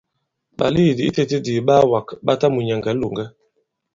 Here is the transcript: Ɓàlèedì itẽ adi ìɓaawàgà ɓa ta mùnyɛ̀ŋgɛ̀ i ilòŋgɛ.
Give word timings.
Ɓàlèedì 0.57 1.03
itẽ 1.09 1.21
adi 1.37 1.51
ìɓaawàgà 1.59 2.13
ɓa 2.25 2.33
ta 2.39 2.47
mùnyɛ̀ŋgɛ̀ 2.53 2.91
i 2.93 2.95
ilòŋgɛ. 2.97 3.25